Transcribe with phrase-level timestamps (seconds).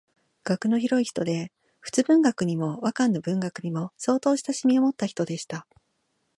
[0.43, 5.67] 学の広い人で仏文学にも和漢の文学にも相当親しみをもった人でした